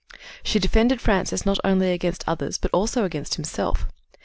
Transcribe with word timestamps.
"She 0.41 0.57
defended 0.57 0.99
Francis 0.99 1.45
not 1.45 1.59
only 1.63 1.91
against 1.91 2.23
others 2.25 2.57
but 2.57 2.71
also 2.73 3.05
against 3.05 3.35
himself. 3.35 3.85